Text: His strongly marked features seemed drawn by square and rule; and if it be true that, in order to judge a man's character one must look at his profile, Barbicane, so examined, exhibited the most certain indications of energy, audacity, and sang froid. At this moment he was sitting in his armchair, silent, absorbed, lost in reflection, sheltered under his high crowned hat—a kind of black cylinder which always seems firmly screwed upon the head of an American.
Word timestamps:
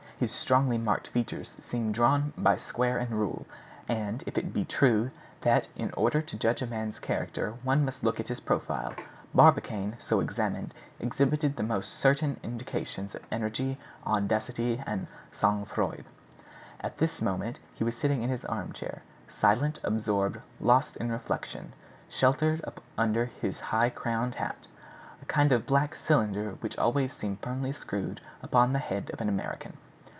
His 0.21 0.31
strongly 0.31 0.77
marked 0.77 1.07
features 1.07 1.57
seemed 1.59 1.95
drawn 1.95 2.31
by 2.37 2.55
square 2.57 2.99
and 2.99 3.09
rule; 3.19 3.47
and 3.89 4.23
if 4.27 4.37
it 4.37 4.53
be 4.53 4.63
true 4.63 5.09
that, 5.41 5.67
in 5.75 5.89
order 5.93 6.21
to 6.21 6.37
judge 6.37 6.61
a 6.61 6.67
man's 6.67 6.99
character 6.99 7.55
one 7.63 7.83
must 7.83 8.03
look 8.03 8.19
at 8.19 8.27
his 8.27 8.39
profile, 8.41 8.93
Barbicane, 9.33 9.95
so 9.97 10.19
examined, 10.19 10.75
exhibited 10.99 11.55
the 11.55 11.63
most 11.63 11.93
certain 11.95 12.39
indications 12.43 13.15
of 13.15 13.25
energy, 13.31 13.79
audacity, 14.05 14.79
and 14.85 15.07
sang 15.31 15.65
froid. 15.65 16.05
At 16.81 16.99
this 16.99 17.19
moment 17.19 17.57
he 17.73 17.83
was 17.83 17.97
sitting 17.97 18.21
in 18.21 18.29
his 18.29 18.45
armchair, 18.45 19.01
silent, 19.27 19.79
absorbed, 19.83 20.37
lost 20.59 20.97
in 20.97 21.11
reflection, 21.11 21.73
sheltered 22.09 22.63
under 22.95 23.25
his 23.41 23.59
high 23.59 23.89
crowned 23.89 24.35
hat—a 24.35 25.25
kind 25.25 25.51
of 25.51 25.65
black 25.65 25.95
cylinder 25.95 26.57
which 26.59 26.77
always 26.77 27.11
seems 27.11 27.39
firmly 27.41 27.71
screwed 27.71 28.21
upon 28.43 28.71
the 28.71 28.77
head 28.77 29.09
of 29.15 29.19
an 29.19 29.27
American. 29.27 29.77